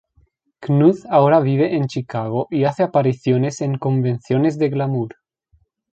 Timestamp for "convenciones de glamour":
3.77-5.17